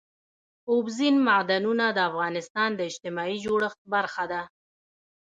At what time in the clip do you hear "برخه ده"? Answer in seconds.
3.93-4.41